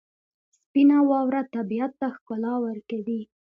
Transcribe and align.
سپینه 0.57 0.97
واوره 1.09 1.41
طبیعت 1.55 1.91
ته 1.99 2.07
ښکلا 2.15 2.53
ورکوي. 2.65 3.21